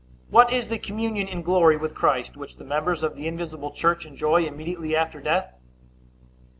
What 0.31 0.51
is 0.51 0.69
the 0.69 0.79
communion 0.79 1.27
in 1.27 1.43
glory 1.43 1.77
with 1.77 1.93
Christ 1.93 2.35
which 2.35 2.55
the 2.55 2.63
members 2.63 3.03
of 3.03 3.15
the 3.15 3.27
invisible 3.27 3.69
church 3.69 4.03
enjoy 4.03 4.45
immediately 4.47 4.95
after 4.95 5.21
death? 5.21 5.53